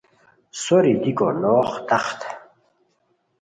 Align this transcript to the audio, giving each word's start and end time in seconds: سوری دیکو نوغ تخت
سوری 0.61 0.93
دیکو 1.01 1.27
نوغ 1.41 1.69
تخت 1.89 2.19